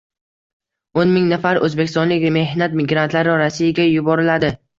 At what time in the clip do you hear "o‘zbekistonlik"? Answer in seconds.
1.67-2.25